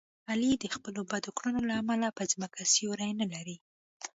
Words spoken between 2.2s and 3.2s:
ځمکه سیوری